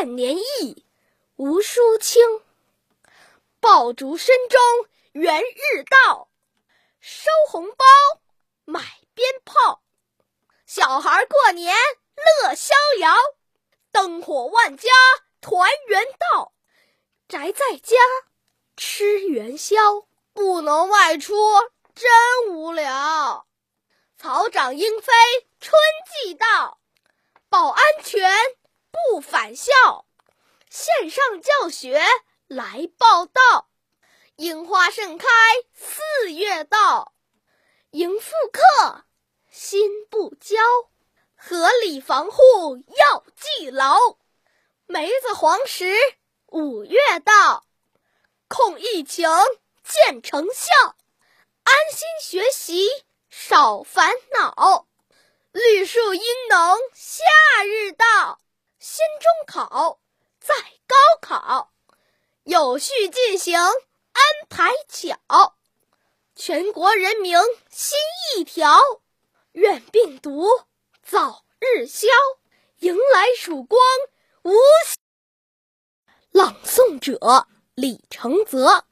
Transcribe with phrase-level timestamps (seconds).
[0.00, 0.86] 万年意，
[1.36, 2.40] 无书清。
[3.60, 4.58] 爆竹声中
[5.12, 6.30] 元日到，
[7.00, 7.84] 收红包，
[8.64, 8.80] 买
[9.12, 9.82] 鞭炮。
[10.64, 11.76] 小孩过年
[12.16, 13.14] 乐逍遥，
[13.92, 14.88] 灯火万家
[15.42, 16.54] 团圆到。
[17.28, 17.98] 宅在家
[18.78, 21.34] 吃元宵，不能外出
[21.94, 23.46] 真无聊。
[24.16, 25.12] 草长莺飞
[25.60, 25.78] 春
[26.24, 26.80] 季到，
[27.50, 28.30] 保安全
[28.90, 29.72] 不返校。
[30.68, 32.02] 线上教学
[32.46, 33.68] 来报道，
[34.36, 35.26] 樱花盛开
[35.74, 37.12] 四月到。
[37.90, 39.04] 迎复课
[39.50, 40.56] 心不焦，
[41.34, 43.98] 合理防护要记牢。
[44.86, 45.92] 梅子黄时
[46.46, 47.64] 五月到，
[48.48, 49.28] 控疫情
[49.82, 50.96] 见成效，
[51.64, 52.88] 安心学习
[53.28, 54.86] 少烦恼。
[55.52, 57.24] 绿树阴浓夏
[57.66, 58.06] 日到，
[58.80, 60.00] 先中考
[60.40, 60.54] 再
[60.86, 61.70] 高考，
[62.44, 65.58] 有序进行安排巧。
[66.34, 67.36] 全国人民
[67.68, 67.98] 心
[68.34, 68.80] 一条，
[69.52, 70.46] 愿病毒
[71.02, 72.08] 早日消，
[72.78, 73.78] 迎来曙光
[74.44, 74.50] 无。
[76.30, 78.86] 朗诵者：李承泽。